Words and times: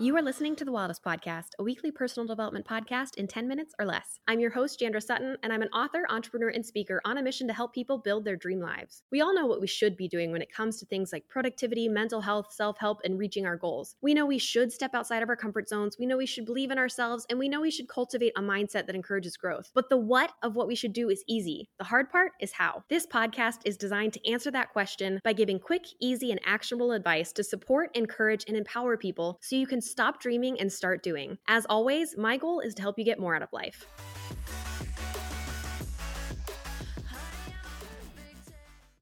You 0.00 0.16
are 0.16 0.22
listening 0.22 0.56
to 0.56 0.64
the 0.64 0.72
Wildest 0.72 1.04
Podcast, 1.04 1.48
a 1.58 1.62
weekly 1.62 1.90
personal 1.90 2.26
development 2.26 2.66
podcast 2.66 3.16
in 3.18 3.26
10 3.26 3.46
minutes 3.46 3.74
or 3.78 3.84
less. 3.84 4.18
I'm 4.26 4.40
your 4.40 4.48
host, 4.48 4.80
Jandra 4.80 5.02
Sutton, 5.02 5.36
and 5.42 5.52
I'm 5.52 5.60
an 5.60 5.68
author, 5.74 6.06
entrepreneur, 6.08 6.48
and 6.48 6.64
speaker 6.64 7.02
on 7.04 7.18
a 7.18 7.22
mission 7.22 7.46
to 7.48 7.52
help 7.52 7.74
people 7.74 7.98
build 7.98 8.24
their 8.24 8.34
dream 8.34 8.60
lives. 8.60 9.02
We 9.12 9.20
all 9.20 9.34
know 9.34 9.44
what 9.44 9.60
we 9.60 9.66
should 9.66 9.98
be 9.98 10.08
doing 10.08 10.32
when 10.32 10.40
it 10.40 10.50
comes 10.50 10.78
to 10.78 10.86
things 10.86 11.12
like 11.12 11.28
productivity, 11.28 11.86
mental 11.86 12.22
health, 12.22 12.46
self 12.50 12.78
help, 12.78 13.00
and 13.04 13.18
reaching 13.18 13.44
our 13.44 13.58
goals. 13.58 13.94
We 14.00 14.14
know 14.14 14.24
we 14.24 14.38
should 14.38 14.72
step 14.72 14.94
outside 14.94 15.22
of 15.22 15.28
our 15.28 15.36
comfort 15.36 15.68
zones, 15.68 15.98
we 15.98 16.06
know 16.06 16.16
we 16.16 16.24
should 16.24 16.46
believe 16.46 16.70
in 16.70 16.78
ourselves, 16.78 17.26
and 17.28 17.38
we 17.38 17.50
know 17.50 17.60
we 17.60 17.70
should 17.70 17.90
cultivate 17.90 18.32
a 18.36 18.40
mindset 18.40 18.86
that 18.86 18.96
encourages 18.96 19.36
growth. 19.36 19.70
But 19.74 19.90
the 19.90 19.98
what 19.98 20.32
of 20.42 20.56
what 20.56 20.66
we 20.66 20.76
should 20.76 20.94
do 20.94 21.10
is 21.10 21.22
easy. 21.28 21.68
The 21.76 21.84
hard 21.84 22.08
part 22.08 22.32
is 22.40 22.52
how. 22.52 22.84
This 22.88 23.06
podcast 23.06 23.58
is 23.66 23.76
designed 23.76 24.14
to 24.14 24.32
answer 24.32 24.50
that 24.50 24.72
question 24.72 25.20
by 25.24 25.34
giving 25.34 25.58
quick, 25.58 25.84
easy, 26.00 26.30
and 26.30 26.40
actionable 26.46 26.92
advice 26.92 27.34
to 27.34 27.44
support, 27.44 27.94
encourage, 27.94 28.46
and 28.48 28.56
empower 28.56 28.96
people 28.96 29.36
so 29.42 29.56
you 29.56 29.66
can 29.66 29.82
stop 29.90 30.20
dreaming 30.20 30.60
and 30.60 30.72
start 30.72 31.02
doing. 31.02 31.36
As 31.48 31.66
always, 31.68 32.16
my 32.16 32.36
goal 32.36 32.60
is 32.60 32.74
to 32.74 32.82
help 32.82 32.98
you 32.98 33.04
get 33.04 33.18
more 33.18 33.34
out 33.34 33.42
of 33.42 33.52
life. 33.52 33.86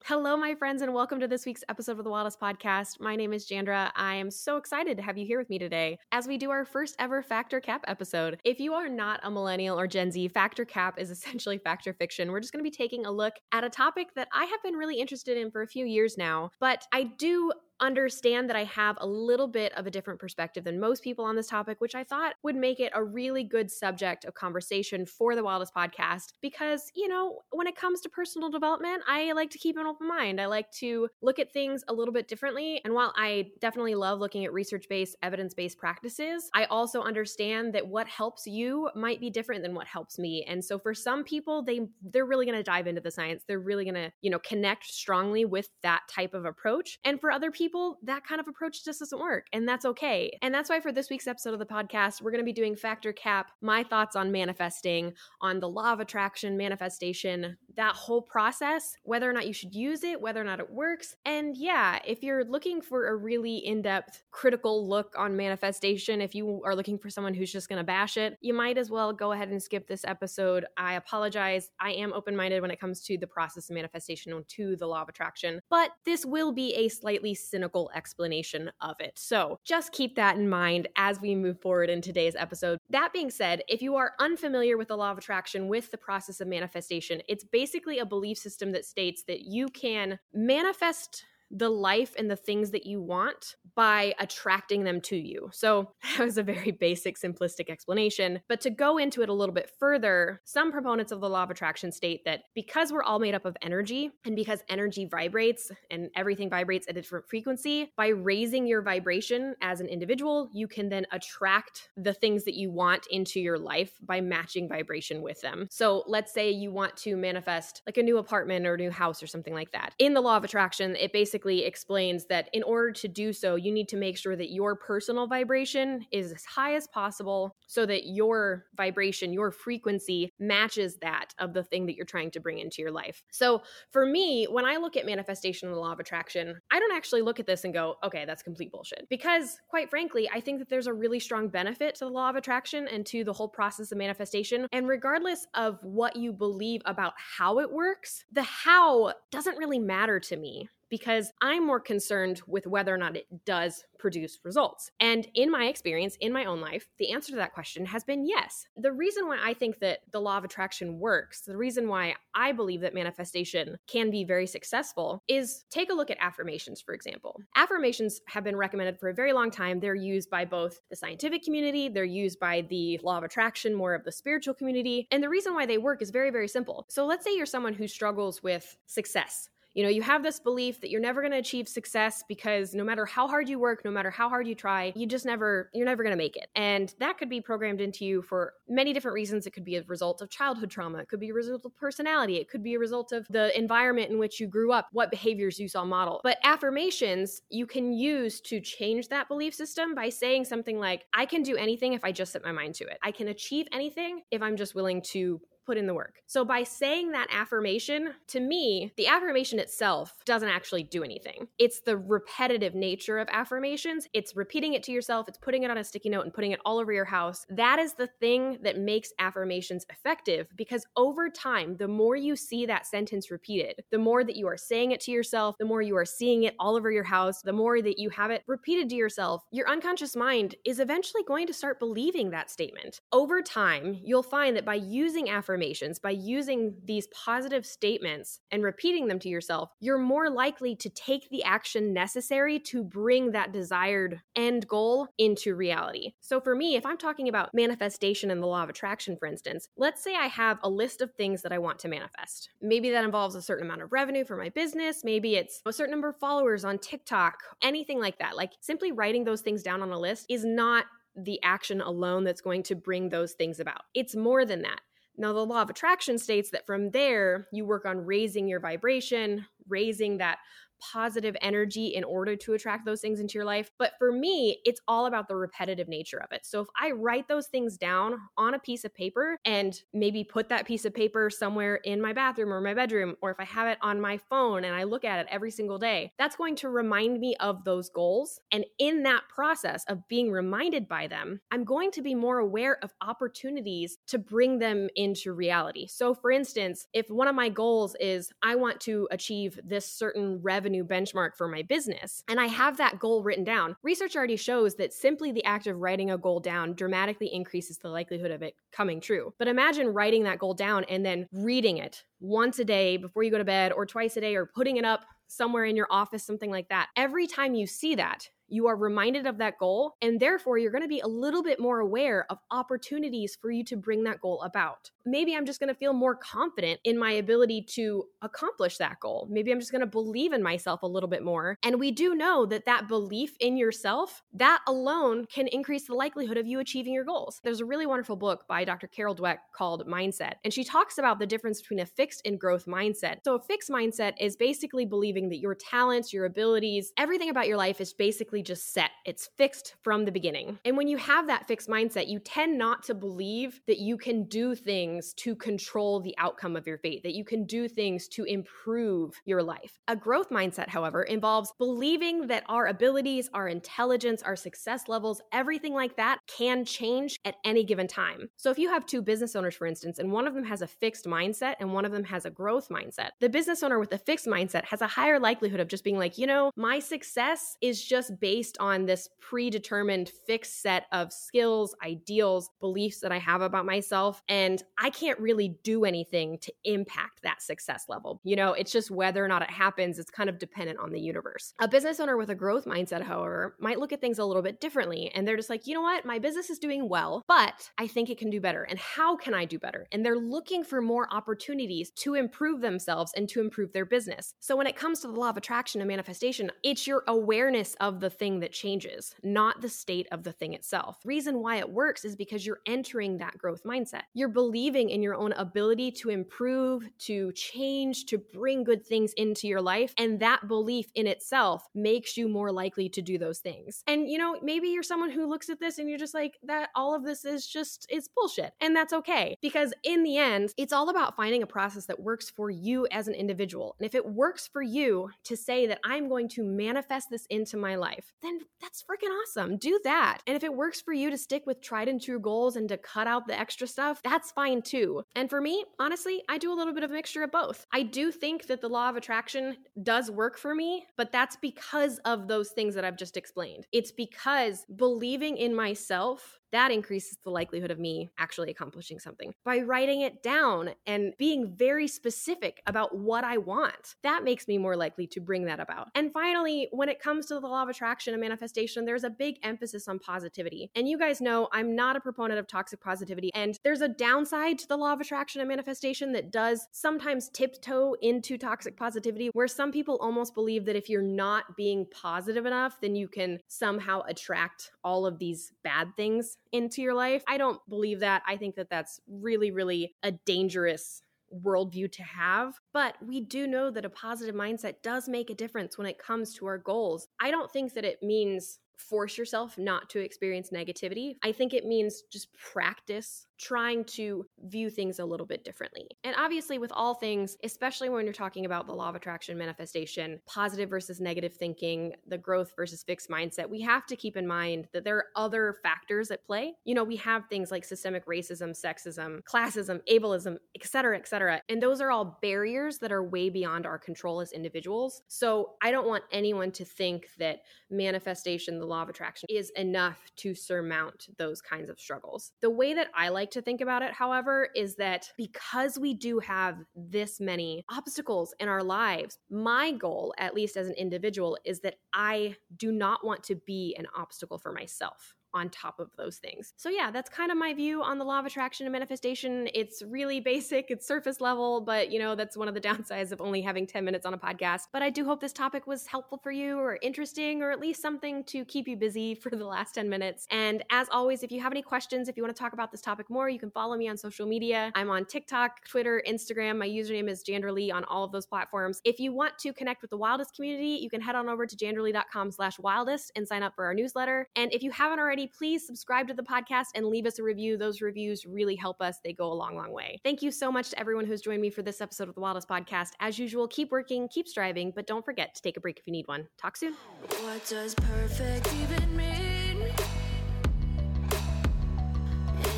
Hello, 0.09 0.39
my 0.39 0.55
friends, 0.55 0.81
and 0.81 0.95
welcome 0.95 1.21
to 1.21 1.29
this 1.29 1.45
week's 1.45 1.63
episode 1.69 1.99
of 1.99 2.05
the 2.05 2.09
Wildest 2.09 2.41
Podcast. 2.41 2.99
My 2.99 3.15
name 3.15 3.35
is 3.35 3.47
Jandra. 3.47 3.91
I 3.95 4.15
am 4.15 4.31
so 4.31 4.57
excited 4.57 4.97
to 4.97 5.03
have 5.03 5.19
you 5.19 5.27
here 5.27 5.39
with 5.39 5.51
me 5.51 5.59
today 5.59 5.99
as 6.13 6.27
we 6.27 6.39
do 6.39 6.51
our 6.51 6.65
first 6.65 6.97
ever 6.99 7.23
Fact 7.23 7.53
or 7.53 7.61
Cap 7.61 7.85
episode. 7.87 8.41
If 8.43 8.59
you 8.59 8.73
are 8.73 8.89
not 8.89 9.21
a 9.23 9.31
millennial 9.31 9.79
or 9.79 9.87
Gen 9.87 10.11
Z, 10.11 10.29
Fact 10.29 10.59
or 10.59 10.65
Cap 10.65 10.99
is 10.99 11.11
essentially 11.11 11.59
factor 11.59 11.93
fiction. 11.93 12.33
We're 12.33 12.41
just 12.41 12.55
going 12.55 12.65
to 12.65 12.71
be 12.71 12.75
taking 12.75 13.05
a 13.05 13.11
look 13.11 13.35
at 13.53 13.65
a 13.65 13.69
topic 13.69 14.15
that 14.15 14.29
I 14.33 14.47
have 14.47 14.63
been 14.63 14.77
really 14.77 14.99
interested 14.99 15.37
in 15.37 15.51
for 15.51 15.61
a 15.61 15.67
few 15.67 15.85
years 15.85 16.17
now, 16.17 16.53
but 16.59 16.87
I 16.91 17.03
do 17.19 17.53
understand 17.81 18.49
that 18.49 18.57
I 18.57 18.65
have 18.65 18.97
a 19.01 19.07
little 19.07 19.49
bit 19.49 19.73
of 19.75 19.87
a 19.87 19.91
different 19.91 20.21
perspective 20.21 20.65
than 20.65 20.81
most 20.81 21.03
people 21.03 21.25
on 21.25 21.37
this 21.37 21.49
topic, 21.49 21.81
which 21.81 21.95
I 21.95 22.05
thought 22.05 22.35
would 22.43 22.57
make 22.57 22.81
it 22.81 22.93
a 22.95 23.05
really 23.05 23.45
good 23.45 23.71
subject 23.71 24.25
of 24.25 24.35
conversation 24.35 25.07
for 25.07 25.35
the 25.35 25.45
Wildest 25.45 25.75
podcast. 25.75 26.33
Because, 26.41 26.91
you 26.95 27.09
know, 27.09 27.41
when 27.51 27.67
it 27.67 27.77
comes 27.77 28.01
to 28.03 28.09
personal 28.09 28.51
development, 28.51 29.03
I 29.07 29.33
like 29.33 29.51
to 29.51 29.59
keep 29.59 29.77
an 29.77 29.87
open 29.87 30.09
mind. 30.09 30.41
I 30.41 30.47
like 30.47 30.71
to 30.73 31.09
look 31.23 31.39
at 31.39 31.53
things 31.53 31.85
a 31.89 31.93
little 31.93 32.13
bit 32.13 32.29
differently. 32.29 32.81
And 32.85 32.95
while 32.95 33.13
I 33.17 33.49
definitely 33.61 33.95
love 33.95 34.19
looking 34.19 34.45
at 34.45 34.53
research 34.53 34.87
based, 34.89 35.17
evidence 35.23 35.55
based 35.55 35.79
practices, 35.79 36.51
I 36.55 36.65
also 36.65 37.03
understand 37.03 37.75
that 37.75 37.87
what 37.87 38.09
helps 38.09 38.47
you 38.47 38.91
might 38.95 39.21
be 39.21 39.31
different 39.31 39.63
than 39.63 39.75
what 39.75 39.87
helps 39.87 40.19
me. 40.19 40.45
And 40.49 40.65
so 40.65 40.79
for 40.79 40.95
some 40.95 41.25
people, 41.25 41.63
they 41.63 41.81
they're 42.03 42.27
really 42.27 42.47
going 42.47 42.59
to 42.59 42.63
dive 42.63 42.87
into 42.87 43.01
the 43.01 43.11
science. 43.11 43.45
They're 43.47 43.59
really 43.59 43.85
going 43.85 43.95
to, 43.95 44.13
you 44.23 44.31
know, 44.31 44.39
connect 44.39 44.87
strongly 44.87 45.45
with 45.45 45.69
that 45.83 46.03
type 46.09 46.35
of 46.35 46.45
approach. 46.45 46.99
And 47.05 47.21
for 47.21 47.31
other 47.31 47.51
people, 47.51 47.68
people, 47.69 47.99
that 48.03 48.25
kind 48.25 48.41
of 48.41 48.49
approach 48.49 48.83
just 48.83 49.01
doesn't 49.01 49.21
work, 49.21 49.47
and 49.53 49.69
that's 49.69 49.85
okay. 49.85 50.31
And 50.41 50.55
that's 50.55 50.71
why 50.71 50.81
for 50.81 50.91
this 50.91 51.11
week's 51.11 51.27
episode 51.27 51.53
of 51.53 51.59
the 51.59 51.67
podcast, 51.67 52.23
we're 52.23 52.31
going 52.31 52.41
to 52.41 52.45
be 52.47 52.53
doing 52.55 52.75
Fact 52.75 53.05
or 53.05 53.13
Cap, 53.13 53.51
my 53.61 53.85
thoughts 53.85 54.17
on 54.17 54.33
manifesting, 54.33 55.13
on 55.43 55.61
the 55.61 55.69
law 55.69 55.93
of 55.93 56.01
attraction, 56.01 56.57
manifestation, 56.57 57.59
that 57.79 57.95
whole 57.95 58.21
process, 58.21 58.97
whether 59.05 59.31
or 59.31 59.33
not 59.33 59.47
you 59.47 59.53
should 59.53 59.73
use 59.73 60.03
it, 60.03 60.21
whether 60.21 60.41
or 60.41 60.45
not 60.45 60.59
it 60.59 60.69
works. 60.69 61.15
And 61.25 61.57
yeah, 61.57 62.01
if 62.05 62.25
you're 62.25 62.45
looking 62.45 62.81
for 62.81 63.07
a 63.07 63.17
really 63.17 63.59
in 63.59 63.83
depth, 63.83 64.25
critical 64.33 64.89
look 64.89 65.15
on 65.17 65.37
manifestation, 65.37 66.21
if 66.21 66.35
you 66.35 66.61
are 66.65 66.75
looking 66.75 66.99
for 66.99 67.09
someone 67.09 67.35
who's 67.35 67.53
just 67.53 67.69
going 67.69 67.79
to 67.79 67.85
bash 67.85 68.17
it, 68.17 68.37
you 68.41 68.53
might 68.53 68.79
as 68.79 68.91
well 68.91 69.13
go 69.13 69.31
ahead 69.31 69.51
and 69.51 69.63
skip 69.63 69.87
this 69.87 70.05
episode. 70.05 70.67
I 70.77 70.95
apologize. 70.95 71.71
I 71.81 71.93
am 71.93 72.13
open 72.13 72.35
minded 72.35 72.63
when 72.63 72.73
it 72.73 72.81
comes 72.81 73.01
to 73.05 73.17
the 73.17 73.29
process 73.29 73.71
of 73.71 73.75
manifestation 73.75 74.33
and 74.33 74.47
to 74.49 74.75
the 74.75 74.87
law 74.87 75.03
of 75.03 75.09
attraction, 75.09 75.61
but 75.71 75.91
this 76.05 76.27
will 76.27 76.53
be 76.53 76.75
a 76.75 76.89
slightly 76.89 77.33
cynical 77.33 77.93
explanation 77.95 78.73
of 78.81 78.97
it. 78.99 79.13
So 79.17 79.61
just 79.65 79.93
keep 79.93 80.17
that 80.17 80.37
in 80.37 80.49
mind 80.49 80.89
as 80.97 81.21
we 81.21 81.37
move 81.37 81.61
forward 81.61 81.91
in 81.91 82.03
today's 82.03 82.35
episode. 82.35 82.79
That 82.91 83.13
being 83.13 83.31
said, 83.31 83.63
if 83.69 83.83
you 83.83 83.95
are 83.95 84.15
unfamiliar 84.19 84.77
with 84.77 84.89
the 84.89 84.97
law 84.97 85.13
of 85.13 85.19
attraction, 85.19 85.69
with 85.69 85.93
the 85.93 85.99
process 85.99 86.41
of 86.41 86.49
manifestation, 86.49 87.23
it's 87.29 87.45
basically 87.69 87.99
a 87.99 88.07
belief 88.07 88.39
system 88.39 88.73
that 88.73 88.87
states 88.87 89.25
that 89.25 89.41
you 89.43 89.69
can 89.69 90.19
manifest 90.33 91.25
the 91.51 91.71
life 91.71 92.15
and 92.19 92.31
the 92.31 92.37
things 92.37 92.71
that 92.71 92.87
you 92.87 93.01
want 93.01 93.57
by 93.75 94.15
attracting 94.19 94.85
them 94.85 95.01
to 95.01 95.17
you. 95.17 95.49
So 95.53 95.93
that 96.03 96.25
was 96.25 96.37
a 96.37 96.43
very 96.43 96.73
basic, 96.73 97.19
simplistic 97.19 97.71
explanation. 97.71 98.41
But 98.49 98.61
to 98.63 98.71
go 98.71 98.99
into 98.99 99.23
it 99.23 99.29
a 99.29 99.33
little 99.33 99.55
bit 99.55 99.71
further, 99.79 100.41
some 100.45 100.73
proponents 100.73 101.13
of 101.13 101.21
the 101.21 101.29
law 101.29 101.45
of 101.45 101.51
attraction 101.51 101.93
state 101.93 102.25
that 102.25 102.43
because 102.55 102.93
we're 102.93 103.03
all 103.03 103.19
made 103.19 103.35
up 103.35 103.45
of 103.45 103.57
energy 103.63 104.11
and 104.25 104.35
because 104.35 104.63
energy 104.69 105.05
vibrates 105.05 105.71
and 105.91 106.11
everything 106.17 106.51
vibrates 106.51 106.89
at 106.89 106.97
a 106.97 107.03
different 107.03 107.29
frequency, 107.29 107.93
by 107.97 108.09
raising 108.09 108.67
your 108.67 108.83
vibration 108.83 109.55
as 109.63 109.81
an 109.81 109.87
individual, 109.87 110.49
you 110.53 110.67
can 110.67 110.89
then 110.89 111.07
attract 111.13 111.89
the 111.97 112.13
things 112.13 112.45
that 112.45 112.55
you 112.55 112.71
want 112.71 113.07
into 113.11 113.41
your 113.41 113.59
life 113.59 113.93
by 114.03 114.21
matching 114.21 114.69
vibration 114.69 115.23
with 115.23 115.41
them. 115.41 115.69
So 115.71 116.03
let's 116.07 116.33
say 116.33 116.51
you 116.51 116.73
want 116.73 116.97
to 116.99 117.17
manifest 117.17 117.83
like 117.87 117.97
a 117.97 118.03
new 118.03 118.19
apartment 118.19 118.67
or 118.67 118.75
a 118.75 118.79
new 118.79 118.91
house 118.91 119.23
or 119.23 119.27
something 119.27 119.55
like 119.55 119.71
that. 119.71 119.95
In 119.99 120.15
the 120.15 120.21
law 120.21 120.37
of 120.37 120.45
attraction, 120.45 120.97
it 120.97 121.13
basically 121.13 121.38
basically 121.39 121.65
explains 121.65 122.27
that 122.27 122.49
in 122.53 122.65
order 122.65 122.91
to 122.91 123.07
do 123.07 123.33
so, 123.33 123.55
you 123.55 123.71
need 123.71 123.89
to 123.89 123.97
make 123.97 124.19
sure 124.19 124.35
that 124.35 124.51
your 124.51 124.75
personal 124.75 125.29
vibration 125.29 126.05
is 126.11 126.33
as 126.33 126.45
high 126.45 126.75
as 126.75 126.89
possible 126.89 127.55
so 127.69 127.87
that 127.87 128.07
your 128.07 128.65
vibration, 128.77 129.33
your 129.33 129.53
frequency 129.53 130.33
matches 130.41 130.97
that 130.97 131.35
of 131.39 131.53
the 131.55 131.63
thing 131.63 131.87
that 131.87 131.95
you're 131.95 132.05
trying 132.05 132.31
to 132.31 132.41
bring 132.41 132.59
into 132.59 132.83
your 132.83 132.91
life. 132.91 133.23
So 133.31 133.63
for 133.93 134.05
me, 134.05 134.47
when 134.51 134.65
I 134.65 134.79
look 134.79 134.97
at 134.97 135.07
manifestation 135.07 135.69
and 135.69 135.77
the 135.77 135.81
law 135.81 135.93
of 135.93 136.01
attraction, 136.01 136.61
I 136.73 136.81
don't 136.81 136.93
actually 136.93 137.23
look 137.23 137.39
at 137.39 137.47
this 137.47 137.63
and 137.63 137.73
go, 137.73 137.95
okay, 138.03 138.25
that's 138.25 138.43
complete 138.43 138.73
bullshit. 138.73 139.07
Because 139.09 139.59
quite 139.69 139.91
frankly, 139.91 140.29
I 140.33 140.41
think 140.41 140.59
that 140.59 140.69
there's 140.69 140.89
a 140.89 140.93
really 140.93 141.21
strong 141.21 141.49
benefit 141.49 141.95
to 141.97 142.07
the 142.07 142.11
law 142.11 142.31
of 142.31 142.37
attraction 142.37 142.89
and 142.89 143.07
to 143.07 143.23
the 143.23 143.33
whole 143.33 143.49
process 143.49 143.93
of 143.93 143.99
manifestation. 143.99 144.67
And 144.73 144.89
regardless 144.89 145.47
of 145.55 145.79
what 145.83 146.17
you 146.17 146.33
believe 146.33 146.83
about 146.85 147.13
how 147.17 147.61
it 147.61 147.71
works, 147.71 148.25
the 148.33 148.43
how 148.43 149.13
doesn't 149.31 149.57
really 149.57 149.79
matter 149.79 150.19
to 150.19 150.37
me 150.37 150.69
because 150.89 151.33
I'm 151.41 151.67
more 151.67 151.81
concerned 151.81 152.41
with 152.47 152.67
whether 152.67 152.95
or 152.95 152.99
not 152.99 153.17
it 153.17 153.27
does 153.45 153.85
produce 153.99 154.39
results. 154.45 154.91
And 155.01 155.27
in 155.35 155.51
my 155.51 155.67
experience, 155.67 156.17
in 156.21 156.33
my 156.33 156.45
own 156.45 156.61
life, 156.61 156.87
the 156.99 157.13
answer 157.13 157.33
to 157.33 157.37
that 157.37 157.53
question 157.53 157.85
has 157.87 158.05
been 158.05 158.27
yes. 158.27 158.67
The 158.77 158.93
reason 158.93 159.27
why 159.27 159.39
I 159.43 159.55
think 159.55 159.81
that 159.81 160.01
the 160.13 160.21
law 160.21 160.39
of 160.39 160.45
attraction 160.45 160.99
works, 160.99 161.43
the 161.43 161.57
reason 161.57 161.89
why 161.89 162.15
I 162.35 162.53
believe 162.53 162.81
that 162.83 162.95
manifestation 162.95 163.77
can 163.87 164.11
be 164.11 164.25
very 164.25 164.47
successful 164.47 165.23
is 165.29 165.65
take 165.71 165.91
a 165.91 165.95
look 165.95 166.11
at 166.11 166.19
affirmations, 166.21 166.81
for 166.81 166.95
example. 166.95 167.41
Affirmations 167.57 168.21
have 168.29 168.45
been 168.45 168.57
recommended 168.57 168.99
for 168.99 169.09
a 169.09 169.15
very 169.15 169.33
long 169.33 169.51
time. 169.51 169.81
They're 169.81 169.95
used 169.95 170.31
by 170.31 170.45
both 170.45 170.81
the 170.91 170.97
scientific 170.97 171.43
community, 171.43 171.89
they're 171.89 172.05
used 172.05 172.39
by 172.39 172.63
the 172.63 173.01
law 173.03 173.19
of 173.19 173.25
attraction, 173.25 173.75
more 173.75 173.95
of 173.95 174.05
the 174.05 174.13
spiritual 174.13 174.55
community. 174.55 175.09
And 175.11 175.23
the 175.23 175.29
reason 175.29 175.55
why 175.55 175.67
they 175.67 175.79
work 175.79 176.03
is 176.03 176.11
very, 176.11 176.31
very 176.31 176.49
simple. 176.49 176.87
So 176.89 177.07
let's 177.07 177.25
say 177.25 177.37
you're 177.37 177.47
someone 177.47 177.75
who 177.75 177.89
struggles 177.89 178.43
with 178.43 178.77
success 178.87 179.49
you 179.79 179.85
know, 179.85 179.91
you 179.91 180.03
have 180.03 180.25
this 180.25 180.41
belief 180.41 180.81
that 180.81 180.91
you're 180.91 181.01
never 181.01 181.21
going 181.21 181.31
to 181.31 181.39
achieve 181.39 181.69
success 181.69 182.25
because 182.27 182.75
no 182.75 182.83
matter 182.83 183.07
how 183.07 183.29
hard 183.29 183.49
you 183.49 183.61
work, 183.61 183.85
no 183.85 183.93
matter 183.93 184.11
how 184.11 184.29
hard 184.29 184.49
you 184.49 184.57
try, 184.57 184.93
you 184.97 185.07
just 185.07 185.25
never, 185.25 185.71
you're 185.73 185.87
never 185.87 186.03
going 186.03 186.13
to 186.13 186.19
make 186.19 186.35
it. 186.35 186.49
And 186.57 186.93
that 186.99 187.17
could 187.17 187.31
be 187.31 187.41
programmed 187.41 187.81
into 187.81 188.05
you 188.05 188.21
for 188.21 188.55
many 188.69 188.93
different 188.93 189.15
reasons. 189.15 189.47
It 189.47 189.53
could 189.53 189.65
be 189.65 189.77
a 189.77 189.85
result 189.85 190.21
of 190.21 190.31
childhood 190.31 190.69
trauma, 190.69 190.99
it 190.99 191.09
could 191.09 191.21
be 191.21 191.29
a 191.29 191.33
result 191.33 191.65
of 191.65 191.77
personality, 191.77 192.39
it 192.39 192.51
could 192.51 192.65
be 192.65 192.75
a 192.75 192.79
result 192.81 193.13
of 193.13 193.25
the 193.31 193.57
environment 193.57 194.11
in 194.11 194.19
which 194.19 194.41
you 194.41 194.49
grew 194.49 194.73
up, 194.73 194.89
what 194.91 195.13
behaviors 195.13 195.61
you 195.61 195.69
saw 195.69 195.85
model 195.85 196.21
But 196.25 196.39
affirmations 196.43 197.43
you 197.49 197.65
can 197.65 197.93
use 197.93 198.41
to 198.41 198.61
change 198.61 199.07
that 199.11 199.29
belief 199.29 199.55
system 199.55 199.95
by 199.95 200.09
saying 200.09 200.47
something 200.47 200.81
like, 200.81 201.05
I 201.15 201.25
can 201.25 201.45
do 201.45 201.57
anything 201.57 201.93
if 201.93 202.05
I 202.05 202.11
just 202.11 202.33
set 202.33 202.43
my 202.43 202.51
mind 202.51 202.75
to 202.77 202.85
it. 202.89 202.99
I 203.05 203.13
can 203.13 203.29
achieve 203.29 203.69
anything 203.71 204.23
if 204.33 204.43
I'm 204.43 204.57
just 204.57 204.75
willing 204.75 205.03
to 205.13 205.41
put 205.69 205.77
in 205.77 205.87
the 205.87 205.93
work. 205.93 206.23
So 206.27 206.47
by 206.47 206.63
saying 206.63 207.13
that 207.13 207.29
affirmation, 207.31 208.15
to 208.29 208.41
me, 208.41 208.91
the 208.97 209.07
affirmation 209.07 209.59
itself 209.59 210.15
doesn't 210.25 210.49
actually 210.49 210.83
do 210.83 211.05
anything. 211.05 211.47
It's 211.59 211.81
the 211.81 211.99
repetitive 211.99 212.75
nature 212.75 213.19
of 213.19 213.29
affirmations. 213.31 214.09
It's 214.15 214.35
repeating 214.35 214.73
it 214.73 214.83
to 214.85 214.93
yourself, 214.93 215.29
it's 215.29 215.37
putting 215.37 215.65
it 215.65 215.71
on 215.71 215.77
a 215.77 215.85
sticky 215.85 216.09
note 216.09 216.25
and 216.25 216.33
putting 216.33 216.53
it 216.53 216.61
all 216.65 216.79
over 216.79 216.91
your 216.91 217.05
house. 217.05 217.45
That 217.51 217.79
is 217.79 217.93
the 217.93 218.07
thing 218.07 218.61
that 218.63 218.79
makes 218.79 219.13
affirmations 219.19 219.85
effective 219.91 220.49
because 220.57 220.87
over 220.97 221.29
time, 221.29 221.77
the 221.77 221.87
more 221.87 222.17
you 222.17 222.35
see 222.35 222.65
that 222.65 222.87
sentence 222.87 223.31
repeated, 223.31 223.85
the 223.91 223.99
more 223.99 224.25
that 224.25 224.37
you 224.37 224.47
are 224.49 224.57
saying 224.57 224.93
it 224.93 225.01
to 225.03 225.11
yourself, 225.11 225.55
the 225.59 225.67
more 225.67 225.83
you 225.83 225.99
are 225.99 226.07
seeing 226.07 226.45
it 226.45 226.55
all 226.59 226.77
over 226.77 226.91
your 226.91 227.05
house, 227.05 227.43
the 227.43 227.53
more 227.53 227.83
that 227.83 227.99
you 227.99 228.09
have 228.09 228.31
it 228.31 228.43
repeated 228.47 228.89
to 228.89 228.97
yourself, 228.97 229.45
your 229.51 229.69
unconscious 229.69 230.17
mind 230.17 230.55
is 230.65 230.81
eventually 230.81 231.25
going 231.25 231.47
to 231.47 231.53
start 231.53 231.79
believing 231.79 232.31
that 232.31 232.51
statement. 232.51 233.03
Over 233.13 233.43
time, 233.43 233.99
you'll 234.03 234.23
find 234.23 234.57
that 234.57 234.65
by 234.65 234.77
using 234.77 235.29
affirmations, 235.29 235.58
affirmations, 235.59 235.99
by 235.99 236.11
using 236.11 236.75
these 236.85 237.09
positive 237.09 237.67
statements 237.67 238.41
and 238.51 238.63
repeating 238.63 239.09
them 239.09 239.19
to 239.19 239.29
yourself, 239.29 239.71
you're 239.81 239.99
more 239.99 240.31
likely 240.31 240.77
to 240.77 240.89
take 240.91 241.29
the 241.31 241.43
action 241.45 241.93
necessary 241.93 242.59
to 242.61 242.83
bring 242.85 243.33
that 243.33 243.53
desired 243.53 244.21
end 244.37 244.67
goal 244.69 245.09
into 245.19 245.55
reality. 245.55 246.13
So 246.21 246.41
for 246.41 246.55
me, 246.55 246.77
if 246.77 246.87
I'm 246.87 246.97
talking 246.97 247.29
about 247.29 247.55
manifestation 247.55 248.31
and 248.31 248.43
the 248.43 248.47
law 248.47 248.63
of 248.63 248.69
attraction, 248.69 249.17
for 249.17 249.27
instance, 249.27 249.69
let's 249.77 250.03
say 250.03 250.15
I 250.15 250.27
have 250.27 250.59
a 250.63 250.69
list 250.69 251.01
of 251.01 251.13
things 251.13 251.43
that 251.43 251.53
I 251.53 251.59
want 251.59 251.79
to 251.81 251.89
manifest. 251.89 252.51
Maybe 252.61 252.91
that 252.91 253.05
involves 253.05 253.35
a 253.35 253.43
certain 253.43 253.67
amount 253.67 253.83
of 253.83 253.93
revenue 253.93 254.25
for 254.25 254.37
my 254.37 254.51
business. 254.51 255.03
Maybe 255.03 255.35
it's 255.35 255.61
a 255.67 255.73
certain 255.73 255.91
number 255.91 256.09
of 256.09 256.17
followers 256.17 256.65
on 256.65 256.79
TikTok, 256.79 257.39
anything 257.63 257.99
like 257.99 258.19
that. 258.19 258.37
Like 258.37 258.53
simply 258.61 258.93
writing 258.93 259.25
those 259.25 259.41
things 259.41 259.63
down 259.63 259.83
on 259.83 259.91
a 259.91 259.99
list 259.99 260.27
is 260.29 260.45
not 260.45 260.85
the 261.17 261.43
action 261.43 261.81
alone 261.81 262.25
that's 262.25 262.41
going 262.41 262.63
to 262.63 262.75
bring 262.77 263.09
those 263.09 263.33
things 263.33 263.59
about. 263.61 263.83
It's 263.95 264.15
more 264.15 264.45
than 264.45 264.63
that. 264.63 264.81
Now, 265.19 265.33
the 265.33 265.45
law 265.45 265.63
of 265.63 265.71
attraction 265.71 266.17
states 266.17 266.51
that 266.51 266.65
from 266.65 266.91
there, 266.91 267.49
you 267.53 267.65
work 267.65 267.85
on 267.85 268.07
raising 268.07 268.47
your 268.47 268.61
vibration, 268.61 269.45
raising 269.69 270.19
that 270.19 270.39
positive 270.81 271.37
energy 271.41 271.89
in 271.89 272.05
order 272.05 272.37
to 272.37 272.55
attract 272.55 272.85
those 272.85 273.01
things 273.01 273.21
into 273.21 273.35
your 273.35 273.45
life. 273.45 273.71
But 273.79 273.93
for 273.99 274.13
me, 274.13 274.59
it's 274.65 274.81
all 274.87 275.07
about 275.07 275.29
the 275.29 275.37
repetitive 275.37 275.89
nature 275.89 276.19
of 276.19 276.33
it. 276.33 276.45
So 276.45 276.61
if 276.61 276.69
I 276.81 276.91
write 276.93 277.29
those 277.29 277.47
things 277.47 277.77
down 277.77 278.19
on 278.37 278.55
a 278.55 278.59
piece 278.59 278.85
of 278.85 278.95
paper 278.95 279.39
and 279.45 279.81
maybe 279.93 280.25
put 280.25 280.49
that 280.49 280.67
piece 280.67 280.85
of 280.85 280.95
paper 280.95 281.31
somewhere 281.31 281.77
in 281.77 282.01
my 282.01 282.13
bathroom 282.13 282.53
or 282.53 282.61
my 282.61 282.75
bedroom, 282.75 283.17
or 283.23 283.31
if 283.31 283.41
I 283.41 283.45
have 283.45 283.69
it 283.69 283.79
on 283.83 284.01
my 284.01 284.19
phone 284.19 284.65
and 284.65 284.75
I 284.75 284.85
look 284.85 285.05
at 285.05 285.19
it 285.19 285.27
every 285.31 285.51
single 285.51 285.79
day, 285.79 286.13
that's 286.19 286.37
going 286.37 286.57
to 286.57 286.69
remind 286.69 287.21
me 287.21 287.35
of 287.41 287.65
those 287.65 287.89
goals. 287.89 288.41
And 288.53 288.65
in 288.79 289.03
that 289.05 289.23
process 289.29 289.85
of 289.89 290.07
being 290.09 290.31
reminded 290.31 290.89
by 290.89 291.07
them, 291.07 291.41
I'm 291.51 291.65
going 291.65 291.91
to 291.93 292.03
be 292.03 292.15
more 292.15 292.39
aware 292.39 292.79
of 292.83 292.93
opportunities 293.01 293.99
to 294.09 294.19
bring 294.19 294.59
them 294.59 294.89
into 294.97 295.33
reality. 295.33 295.87
So 295.87 296.15
for 296.15 296.31
instance, 296.31 296.87
if 296.93 297.11
one 297.11 297.29
of 297.29 297.35
my 297.35 297.49
goals 297.49 297.97
is 298.01 298.31
I 298.43 298.55
want 298.55 298.81
to 298.83 299.09
achieve 299.11 299.59
this 299.65 299.87
certain 299.87 300.41
revenue 300.43 300.68
revenue 300.69 300.85
benchmark 300.85 301.35
for 301.35 301.49
my 301.49 301.63
business, 301.63 302.23
and 302.29 302.39
I 302.39 302.47
have 302.47 302.77
that 302.77 302.99
goal 302.99 303.23
written 303.23 303.43
down, 303.43 303.75
research 303.83 304.15
already 304.15 304.37
shows 304.37 304.75
that 304.75 304.93
simply 304.93 305.33
the 305.33 305.45
act 305.45 305.67
of 305.67 305.79
writing 305.79 306.11
a 306.11 306.19
goal 306.19 306.41
down 306.41 306.75
dramatically 306.75 307.33
increases 307.33 307.79
the 307.79 307.89
likelihood 307.89 308.31
of 308.31 308.43
it 308.43 308.55
coming 308.71 309.01
true. 309.01 309.33
But 309.39 309.49
imagine 309.49 309.89
writing 309.89 310.25
that 310.25 310.39
goal 310.39 310.53
down 310.53 310.85
and 310.85 311.07
then 311.07 311.27
reading 311.33 311.79
it 311.79 312.05
once 312.21 312.59
a 312.59 312.67
day 312.67 312.99
before 312.99 313.23
you 313.23 313.31
go 313.31 313.39
to 313.39 313.45
bed, 313.45 313.73
or 313.73 313.87
twice 313.87 314.19
a 314.19 314.21
day, 314.21 314.37
or 314.37 314.45
putting 314.45 314.77
it 314.77 314.85
up 314.85 315.07
somewhere 315.27 315.65
in 315.65 315.75
your 315.75 315.89
office, 315.91 316.23
something 316.23 316.51
like 316.51 316.69
that. 316.69 316.89
Every 316.97 317.27
time 317.27 317.55
you 317.55 317.67
see 317.67 317.95
that, 317.95 318.29
you 318.49 318.67
are 318.67 318.77
reminded 318.77 319.27
of 319.27 319.39
that 319.39 319.59
goal, 319.59 319.95
and 320.03 320.21
therefore 320.21 320.59
you're 320.59 320.71
going 320.71 320.83
to 320.83 320.89
be 320.89 321.01
a 321.01 321.07
little 321.07 321.43
bit 321.43 321.61
more 321.61 321.81
aware 321.81 322.27
of 322.31 322.39
opportunities 322.51 323.37
for 323.41 323.51
you 323.51 323.65
to 323.65 323.77
bring 323.77 324.05
that 324.05 324.21
goal 324.21 324.43
about. 324.43 324.91
Maybe 325.05 325.35
I'm 325.35 325.47
just 325.47 325.61
going 325.61 325.69
to 325.69 325.79
feel 325.79 325.93
more 325.93 326.15
confident 326.15 326.81
in 326.85 326.99
my 326.99 327.13
ability 327.13 327.67
to 327.75 328.05
accomplish 328.21 328.77
that 328.77 329.01
goal. 329.01 329.27
Maybe 329.31 329.51
I'm 329.51 329.61
just 329.61 329.73
going 329.73 329.81
to 329.81 329.87
believe 329.87 330.33
in 330.33 330.43
myself 330.43 330.83
a 330.83 330.87
little 330.87 331.09
bit 331.09 331.25
more. 331.25 331.57
And 331.63 331.81
we 331.81 331.91
do 331.91 332.15
know 332.15 332.45
that 332.47 332.67
that 332.67 332.89
belief 332.89 333.35
in 333.41 333.57
yourself, 333.57 334.23
that 334.35 334.61
alone 334.67 335.27
can 335.33 335.47
increase 335.49 335.87
the 335.87 335.95
likelihood 335.95 336.37
of 336.37 336.47
you 336.47 336.61
achieving 336.61 336.93
your 336.93 337.05
goals. 337.05 337.41
There's 337.43 337.61
a 337.61 337.65
really 337.65 337.87
wonderful 337.87 338.17
book 338.17 338.45
by 338.49 338.65
Dr. 338.65 338.87
Carol 338.87 339.15
Dweck 339.15 339.39
called 339.55 339.87
Mindset, 339.87 340.35
and 340.45 340.53
she 340.53 340.65
talks 340.65 340.99
about 340.99 341.19
the 341.19 341.27
difference 341.27 341.61
between 341.61 341.81
a 341.81 341.87
fixed 341.87 342.23
and 342.25 342.39
growth 342.39 342.67
mindset. 342.67 343.19
So 343.25 343.35
a 343.35 343.41
fixed 343.41 343.71
mindset 343.71 344.13
is 344.21 344.37
basically 344.37 344.85
believing 344.85 345.29
that 345.31 345.39
your 345.39 345.55
talents, 345.55 346.13
your 346.13 346.27
abilities, 346.27 346.93
everything 346.99 347.31
about 347.31 347.49
your 347.49 347.57
life 347.57 347.81
is 347.81 347.93
basically 347.93 348.38
basically 348.39 348.55
just 348.55 348.73
set. 348.73 348.91
It's 349.05 349.29
fixed 349.37 349.75
from 349.83 350.05
the 350.05 350.13
beginning. 350.13 350.59
And 350.65 350.77
when 350.77 350.89
you 350.89 350.97
have 350.99 351.27
that 351.27 351.47
fixed 351.47 351.69
mindset, 351.69 352.09
you 352.09 352.19
tend 352.19 352.59
not 352.59 352.83
to 352.85 352.95
believe 352.95 353.61
that 353.67 353.79
you 353.79 353.97
can 353.97 354.25
do 354.25 354.55
things 354.55 355.15
to 355.15 355.35
control 355.35 356.01
the 356.01 356.15
outcome 356.19 356.57
of 356.57 356.67
your 356.67 356.79
fate, 356.79 357.03
that 357.03 357.15
you 357.15 357.25
can 357.25 357.47
do 357.47 357.69
things 357.69 358.09
to 358.09 358.25
improve 358.25 359.15
your 359.25 359.43
life. 359.43 359.79
A 359.89 359.97
growth 359.97 360.31
mindset, 360.31 360.69
however, 360.69 361.03
involves 361.03 361.53
believing 361.59 362.27
that 362.29 362.45
our 362.49 362.67
abilities, 362.67 363.31
our 363.35 363.49
intelligence, 363.49 364.23
our 364.23 364.37
success 364.37 364.89
levels, 364.89 365.21
everything 365.33 365.75
like 365.75 365.97
that 365.97 366.19
can 366.27 366.65
change 366.65 367.19
at 367.25 367.37
any 367.45 367.65
given 367.65 367.89
time. 367.89 368.29
So 368.37 368.51
if 368.51 368.59
you 368.59 368.69
have 368.71 368.87
two 368.87 369.03
business 369.03 369.35
owners, 369.35 369.55
for 369.55 369.67
instance, 369.67 369.99
and 369.99 370.13
one 370.13 370.27
of 370.27 370.35
them 370.35 370.45
has 370.45 370.63
a 370.63 370.67
fixed 370.67 371.07
mindset 371.07 371.55
and 371.61 371.73
one 371.73 371.85
of 371.85 371.93
them 371.93 372.05
has 372.05 372.25
a 372.25 372.31
growth 372.31 372.69
mindset, 372.69 373.11
the 373.21 373.29
business 373.29 373.63
owner 373.63 373.79
with 373.79 373.91
the 373.91 373.99
fixed 373.99 374.27
mindset 374.27 374.65
has 374.67 374.81
a 374.81 374.87
higher 374.87 375.19
likelihood 375.19 375.61
of 375.61 375.69
just 375.69 375.85
being 375.85 375.99
like, 375.99 376.19
you 376.19 376.27
know, 376.27 376.51
my 376.57 376.79
success 376.79 377.57
is 377.61 377.83
just 377.85 378.19
based 378.21 378.28
based 378.29 378.59
on 378.61 378.85
this 378.85 379.09
predetermined 379.21 380.11
fixed 380.27 380.61
set 380.61 380.85
of 380.93 381.11
skills, 381.11 381.75
ideals, 381.83 382.51
beliefs 382.61 383.01
that 383.01 383.11
I 383.11 383.17
have 383.19 383.41
about 383.41 383.65
myself. 383.65 384.23
And 384.29 384.63
I 384.79 384.91
can't 384.91 385.19
really 385.19 385.57
do 385.65 385.87
anything 385.87 386.37
to 386.43 386.53
impact 386.65 387.23
that 387.23 387.41
success 387.41 387.87
level. 387.89 388.21
You 388.25 388.37
know, 388.37 388.53
it's 388.53 388.71
just 388.71 388.91
whether 388.91 389.25
or 389.25 389.29
not 389.29 389.41
it 389.41 389.51
happens, 389.51 389.99
it's 389.99 390.11
kind 390.11 390.29
of 390.29 390.39
dependent 390.39 390.79
on 390.79 390.93
the 390.93 391.01
universe. 391.01 391.55
A 391.59 391.67
business 391.67 392.01
owner 392.01 392.19
with 392.19 392.29
a 392.29 392.35
growth 392.35 392.67
mindset, 392.67 393.01
however, 393.01 393.57
might 393.61 393.79
look 393.79 393.95
at 393.95 394.03
things 394.03 394.19
a 394.19 394.27
little 394.27 394.43
bit 394.43 394.61
differently. 394.61 395.11
And 395.15 395.27
they're 395.27 395.37
just 395.37 395.49
like, 395.49 395.67
you 395.67 395.73
know 395.73 395.81
what? 395.81 396.05
My 396.05 396.19
business 396.19 396.51
is 396.51 396.59
doing 396.59 396.87
well, 396.87 397.23
but 397.29 397.71
I 397.79 397.87
think 397.87 398.11
it 398.11 398.19
can 398.19 398.29
do 398.29 398.43
better. 398.43 398.65
And 398.65 398.79
how 398.79 399.17
can 399.17 399.33
I 399.33 399.47
do 399.47 399.59
better? 399.59 399.87
And 399.91 400.05
they're 400.05 400.19
looking 400.19 400.65
for 400.65 400.83
more 400.83 401.09
opportunities 401.11 401.93
to 402.03 402.13
improve 402.13 402.61
themselves 402.61 403.11
and 403.17 403.27
to 403.31 403.41
improve 403.41 403.73
their 403.73 403.87
business. 403.87 404.35
So 404.39 404.55
when 404.55 404.67
it 404.67 404.77
comes 404.77 405.01
to 405.01 405.07
the 405.07 405.15
law 405.15 405.31
of 405.31 405.39
attraction 405.39 405.81
and 405.81 405.89
manifestation, 405.89 406.51
it's 406.63 406.87
your 406.87 407.05
awareness 407.09 407.75
of 407.81 408.01
the 408.01 408.18
thing 408.19 408.41
that 408.41 408.53
changes, 408.53 409.15
not 409.23 409.61
the 409.61 409.69
state 409.69 410.09
of 410.13 410.23
the 410.23 410.33
thing 410.33 410.55
itself. 410.55 410.99
Reason 411.05 411.41
why 411.41 411.57
it 411.57 411.71
works 411.71 412.05
is 412.05 412.17
because 412.17 412.47
you're 412.47 412.61
entering 412.67 413.19
that 413.19 413.39
growth 413.39 413.63
mindset. 413.65 414.03
You're 414.15 414.29
believing 414.29 414.91
in 414.91 415.03
your 415.03 415.15
own 415.15 415.33
ability 415.33 415.93
to 415.93 416.11
improve, 416.11 416.89
to 417.01 417.33
change, 417.33 418.07
to 418.07 418.19
bring 418.19 418.65
good 418.65 418.85
things 418.85 419.13
into 419.17 419.47
your 419.47 419.61
life. 419.61 419.95
And 419.99 420.21
that 420.21 420.49
belief 420.49 420.87
in 420.95 421.07
itself 421.07 421.67
makes 421.75 422.17
you 422.17 422.29
more 422.29 422.53
likely 422.53 422.89
to 422.91 423.03
do 423.03 423.19
those 423.19 423.39
things. 423.39 423.83
And, 423.87 424.09
you 424.09 424.19
know, 424.19 424.39
maybe 424.43 424.69
you're 424.69 424.83
someone 424.83 425.11
who 425.11 425.29
looks 425.29 425.49
at 425.49 425.61
this 425.61 425.79
and 425.79 425.89
you're 425.89 425.99
just 425.99 426.15
like, 426.15 426.39
that 426.43 426.71
all 426.75 426.95
of 426.95 427.05
this 427.05 427.25
is 427.25 427.47
just, 427.47 427.87
it's 427.89 428.09
bullshit. 428.09 428.53
And 428.61 428.75
that's 428.75 428.93
okay. 428.93 429.37
Because 429.41 429.73
in 429.83 430.03
the 430.03 430.17
end, 430.17 430.53
it's 430.57 430.73
all 430.73 430.89
about 430.89 431.17
finding 431.17 431.43
a 431.43 431.47
process 431.47 431.87
that 431.87 432.01
works 432.01 432.31
for 432.31 432.51
you 432.51 432.87
as 432.91 433.09
an 433.09 433.15
individual. 433.15 433.77
And 433.79 433.87
if 433.87 433.95
it 433.95 434.07
works 434.07 434.49
for 434.53 434.63
you 434.63 435.11
to 435.25 435.37
say 435.37 435.67
that 435.67 435.81
I'm 435.85 436.09
going 436.09 436.29
to 436.31 436.43
manifest 436.43 437.09
this 437.11 437.27
into 437.27 437.57
my 437.57 437.77
life, 437.77 438.08
then 438.23 438.41
that's 438.61 438.83
freaking 438.83 439.11
awesome. 439.23 439.57
Do 439.57 439.81
that. 439.85 440.19
And 440.27 440.37
if 440.37 440.45
it 440.45 440.55
works 440.55 440.81
for 440.81 440.93
you 440.93 441.11
to 441.11 441.19
stick 441.19 441.45
with 441.47 441.61
tried 441.61 441.89
and 441.89 442.01
true 442.03 442.19
goals 442.21 442.57
and 442.57 442.69
to 442.69 442.77
cut 442.77 443.07
out 443.07 443.27
the 443.27 443.39
extra 443.39 443.67
stuff, 443.67 444.01
that's 444.03 444.31
fine 444.33 444.63
too. 444.63 445.03
And 445.15 445.31
for 445.31 445.41
me, 445.41 445.65
honestly, 445.79 446.23
I 446.29 446.39
do 446.39 446.53
a 446.53 446.57
little 446.57 446.75
bit 446.75 446.83
of 446.83 446.91
a 446.91 446.95
mixture 446.95 447.23
of 447.23 447.31
both. 447.31 447.67
I 447.73 447.83
do 447.83 448.11
think 448.11 448.47
that 448.47 448.61
the 448.61 448.69
law 448.69 448.89
of 448.89 448.97
attraction 448.97 449.57
does 449.83 450.11
work 450.11 450.39
for 450.39 450.55
me, 450.55 450.87
but 450.97 451.13
that's 451.13 451.37
because 451.37 451.99
of 452.05 452.29
those 452.29 452.51
things 452.51 452.75
that 452.75 452.85
I've 452.85 452.97
just 452.99 453.17
explained. 453.17 453.67
It's 453.73 453.93
because 453.93 454.65
believing 454.77 455.37
in 455.37 455.55
myself 455.55 456.38
that 456.53 456.71
increases 456.71 457.19
the 457.25 457.31
likelihood 457.31 457.71
of 457.71 457.79
me 457.79 458.11
actually 458.19 458.51
accomplishing 458.51 458.99
something. 458.99 459.33
By 459.45 459.61
writing 459.61 460.03
it 460.03 460.23
down 460.23 460.71
and 460.87 461.13
being 461.19 461.55
very 461.55 461.89
specific 461.89 462.63
about 462.67 462.97
what 462.97 463.25
I 463.25 463.39
want, 463.39 463.95
that 464.03 464.25
makes 464.25 464.49
me 464.49 464.59
more 464.59 464.77
likely 464.77 465.07
to 465.09 465.21
bring 465.21 465.45
that 465.47 465.61
about. 465.61 465.89
And 465.95 466.13
finally, 466.13 466.69
when 466.73 466.89
it 466.89 467.01
comes 467.01 467.27
to 467.27 467.35
the 467.35 467.47
law 467.47 467.63
of 467.63 467.69
attraction 467.69 468.15
and 468.15 468.21
manifestation, 468.21 468.85
there's 468.85 469.05
a 469.05 469.11
big 469.11 469.37
emphasis 469.43 469.89
on 469.89 469.99
positivity. 469.99 470.71
And 470.75 470.89
you 470.89 470.99
guys 470.99 471.21
know 471.21 471.49
I'm 471.53 471.75
not 471.75 471.97
a 471.97 472.01
proponent 472.01 472.39
of 472.39 472.47
toxic 472.47 472.81
positivity. 472.81 473.31
And 473.35 473.59
there's 473.65 473.81
a 473.81 473.89
downside 473.89 474.59
to 474.61 474.69
the 474.69 474.77
law 474.77 474.93
of 474.93 475.01
attraction 475.01 475.41
and 475.41 475.49
manifestation 475.49 476.13
that 476.13 476.31
does 476.31 476.67
sometimes 476.73 477.29
tiptoe 477.29 477.95
into 478.01 478.39
toxic 478.39 478.77
positivity, 478.77 479.31
where 479.33 479.49
some 479.49 479.73
people 479.73 479.99
almost 480.01 480.35
believe 480.35 480.65
that 480.67 480.77
if 480.77 480.89
you're 480.89 481.03
not 481.03 481.57
being 481.57 481.87
positive 481.91 482.47
enough, 482.47 482.81
then 482.81 482.95
you 482.95 483.09
can 483.09 483.39
somehow 483.49 484.03
attract 484.09 484.71
all 484.85 485.07
of 485.07 485.19
these 485.19 485.53
bad 485.63 485.89
things 485.97 486.39
into 486.53 486.83
your 486.83 486.95
life. 486.95 487.23
I 487.29 487.39
don't 487.39 487.61
believe 487.69 488.01
that. 488.01 488.23
I 488.27 488.37
think 488.37 488.57
that 488.57 488.71
that's 488.71 489.01
really, 489.09 489.51
really 489.51 489.95
a 490.03 490.13
dangerous 490.13 491.03
worldview 491.45 491.93
to 491.93 492.03
have. 492.03 492.59
But 492.73 492.97
we 493.07 493.21
do 493.21 493.47
know 493.47 493.71
that 493.71 493.85
a 493.85 493.91
positive 493.91 494.35
mindset 494.35 494.77
does 494.83 495.09
make 495.09 495.31
a 495.31 495.35
difference 495.35 495.77
when 495.77 495.87
it 495.87 495.99
comes 495.99 496.35
to 496.35 496.47
our 496.47 496.59
goals. 496.59 497.09
I 497.21 497.31
don't 497.31 497.51
think 497.51 497.75
that 497.75 497.85
it 497.85 498.03
means 498.03 498.59
force 498.79 499.19
yourself 499.19 499.59
not 499.59 499.91
to 499.91 499.99
experience 499.99 500.51
negativity. 500.51 501.17
I 501.23 501.33
think 501.33 501.53
it 501.53 501.67
means 501.67 502.03
just 502.11 502.29
practice 502.35 503.27
trying 503.39 503.85
to 503.85 504.27
view 504.47 504.69
things 504.69 504.99
a 504.99 505.05
little 505.05 505.27
bit 505.27 505.45
differently. 505.45 505.87
And 506.03 506.15
obviously, 506.19 506.59
with 506.59 506.73
all 506.73 506.95
things, 506.95 507.37
especially 507.45 507.89
when 507.89 508.05
you're 508.05 508.13
talking 508.13 508.47
about 508.47 508.67
the 508.67 508.73
law 508.73 508.89
of 508.89 508.97
attraction 508.97 509.39
manifestation, 509.39 510.21
positive 510.27 510.69
versus 510.69 511.01
negative 511.01 511.35
thinking, 511.35 511.93
the 512.07 512.19
growth 512.19 512.53
versus 512.57 512.83
fixed 512.83 513.09
mindset, 513.09 513.49
we 513.49 513.61
have 513.61 513.87
to 513.87 513.97
keep 513.97 514.17
in 514.17 514.27
mind 514.27 514.67
that 514.73 514.83
there 514.83 514.97
are 514.97 515.07
other 515.15 515.57
factors 515.63 516.11
at 516.11 516.25
play. 516.25 516.55
You 516.65 516.75
know, 516.75 516.83
we 516.83 516.97
have 516.97 517.27
things 517.27 517.53
like 517.53 517.65
systemic 517.65 518.07
racism, 518.07 518.59
sexism, 518.61 519.23
classism, 519.23 519.81
ableism, 519.89 520.37
et 520.57 520.67
cetera, 520.67 520.97
et 520.97 521.07
cetera. 521.07 521.41
And 521.49 521.63
those 521.63 521.81
are 521.81 521.93
all 521.93 522.19
barriers 522.21 522.79
that 522.79 522.91
are 522.91 523.05
way 523.05 523.29
beyond 523.29 523.67
our 523.67 523.79
control 523.79 524.21
as 524.21 524.33
individuals. 524.33 525.03
So 525.07 525.55
I 525.63 525.71
don't 525.71 525.87
want 525.87 526.05
anyone 526.11 526.51
to 526.53 526.65
think 526.65 527.09
that 527.19 527.43
manifestation, 527.71 528.59
the 528.59 528.67
law 528.69 528.83
of 528.83 528.89
attraction 528.89 529.27
is 529.31 529.51
enough 529.57 529.99
to 530.17 530.35
surmount 530.35 531.09
those 531.19 531.41
kinds 531.41 531.71
of 531.71 531.81
struggles. 531.81 532.33
The 532.41 532.51
way 532.51 532.75
that 532.75 532.89
I 532.95 533.09
like 533.09 533.31
to 533.33 533.43
think 533.43 533.61
about 533.61 533.83
it, 533.83 533.93
however, 533.93 534.49
is 534.55 534.77
that 534.77 535.11
because 535.17 535.79
we 535.79 535.95
do 535.95 536.19
have 536.21 536.59
this 536.75 537.21
many 537.21 537.65
obstacles 537.71 538.35
in 538.39 538.49
our 538.49 538.63
lives, 538.63 539.19
my 539.31 539.73
goal, 539.73 540.15
at 540.19 540.35
least 540.35 540.57
as 540.57 540.69
an 540.69 540.75
individual, 540.75 541.37
is 541.45 541.61
that 541.61 541.77
I 541.93 542.37
do 542.57 542.73
not 542.73 543.05
want 543.05 543.23
to 543.25 543.35
be 543.35 543.75
an 543.79 543.87
obstacle 543.97 544.39
for 544.39 544.53
myself 544.53 545.15
on 545.35 545.51
top 545.51 545.79
of 545.79 545.91
those 545.97 546.17
things. 546.17 546.53
So, 546.57 546.69
yeah, 546.69 546.91
that's 546.91 547.09
kind 547.09 547.31
of 547.31 547.37
my 547.37 547.55
view 547.55 547.83
on 547.83 547.99
the 547.99 548.05
law 548.05 548.19
of 548.19 548.27
attraction 548.27 548.67
and 548.67 548.73
manifestation. 548.73 549.49
It's 549.55 549.83
really 549.83 550.21
basic, 550.29 550.71
it's 550.71 550.87
surface 550.87 551.21
level, 551.21 551.61
but 551.61 551.91
you 551.91 551.99
know, 551.99 552.15
that's 552.15 552.37
one 552.37 552.49
of 552.49 552.55
the 552.55 552.61
downsides 552.61 553.13
of 553.13 553.21
only 553.21 553.41
having 553.43 553.67
10 553.67 553.85
minutes 553.85 554.07
on 554.07 554.15
a 554.15 554.19
podcast. 554.19 554.63
But 554.73 554.83
I 554.83 554.91
do 554.91 555.05
hope 555.05 555.21
this 555.21 555.33
topic 555.33 555.67
was 555.67 555.87
helpful 555.87 556.19
for 556.23 556.31
you 556.31 556.59
or 556.59 556.79
interesting 556.83 557.43
or 557.43 557.51
at 557.51 557.61
least 557.61 557.81
something 557.83 558.25
to 558.25 558.45
keep 558.45 558.69
you 558.69 558.77
busy 558.77 559.15
for 559.23 559.31
the 559.31 559.45
last 559.45 559.75
10 559.75 559.89
minutes. 559.89 560.27
And 560.31 560.63
as 560.71 560.89
always, 560.91 561.23
if 561.23 561.33
you 561.33 561.41
have 561.41 561.53
any 561.53 561.63
questions, 561.63 562.09
if 562.09 562.17
you 562.17 562.23
want 562.23 562.35
to 562.35 562.41
talk 562.41 562.53
about 562.53 562.71
this 562.71 562.81
topic 562.81 563.11
more, 563.11 563.29
you 563.29 563.39
can 563.39 563.51
follow 563.51 563.77
me 563.77 563.89
on 563.89 563.97
social 563.97 564.27
media. 564.27 564.73
I'm 564.75 564.91
on 564.91 565.05
TikTok, 565.05 565.67
Twitter, 565.69 566.03
Instagram. 566.07 566.59
My 566.59 566.69
username 566.69 567.09
is 567.09 567.23
Jandra 567.23 567.53
Lee 567.53 567.71
on 567.71 567.85
all 567.85 568.05
of 568.05 568.13
those 568.13 568.27
platforms. 568.27 568.81
If 568.85 568.99
you 568.99 569.13
want 569.13 569.39
to 569.39 569.53
connect 569.53 569.83
with 569.83 569.91
the 569.91 569.97
wildest 569.97 570.35
community, 570.35 570.79
you 570.83 570.91
can 570.91 571.01
head 571.01 571.15
on 571.15 571.29
over 571.29 571.47
to 571.47 571.57
jandralee.com 571.57 572.31
slash 572.31 572.59
wildest 572.59 573.13
and 573.17 573.27
sign 573.27 573.43
up 573.43 573.55
for 573.55 573.65
our 573.65 573.75
newsletter. 573.75 574.29
And 574.37 574.53
if 574.53 574.63
you 574.63 574.71
haven't 574.71 574.99
already, 575.19 575.33
please 575.37 575.67
subscribe 575.67 576.07
to 576.07 576.15
the 576.15 576.23
podcast 576.23 576.67
and 576.75 576.87
leave 576.87 577.05
us 577.07 577.19
a 577.19 577.23
review. 577.23 577.57
Those 577.57 577.81
reviews 577.81 578.25
really 578.25 578.55
help 578.55 578.81
us. 578.81 578.99
They 579.03 579.13
go 579.13 579.33
a 579.33 579.35
long, 579.35 579.57
long 579.57 579.73
way. 579.73 580.01
Thank 580.05 580.23
you 580.23 580.31
so 580.31 580.53
much 580.53 580.71
to 580.71 580.79
everyone 580.79 581.07
who's 581.07 581.21
joined 581.21 581.43
me 581.43 581.51
for 581.51 581.63
this 581.63 581.81
episode 581.81 582.09
of 582.09 582.15
the 582.15 582.21
Wildest 582.21 582.49
Podcast. 582.49 582.91
As 583.01 583.19
usual, 583.19 583.49
keep 583.49 583.73
working, 583.73 584.09
keep 584.09 584.29
striving, 584.29 584.73
but 584.75 584.87
don't 584.87 585.05
forget 585.05 585.35
to 585.35 585.43
take 585.43 585.57
a 585.57 585.61
break 585.61 585.79
if 585.79 585.87
you 585.87 585.93
need 585.93 586.07
one. 586.07 586.29
Talk 586.41 586.57
soon. 586.57 586.75
What 587.23 587.45
does 587.49 587.75
perfect 587.75 588.49
even 588.55 588.97
mean? 588.97 589.65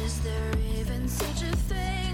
Is 0.04 0.20
there 0.20 0.52
even 0.78 1.08
such 1.08 1.42
a 1.42 1.56
thing? 1.56 2.09